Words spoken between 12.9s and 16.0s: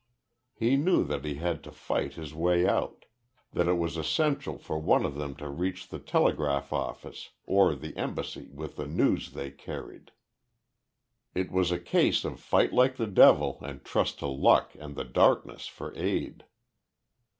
the devil and trust to luck and the darkness for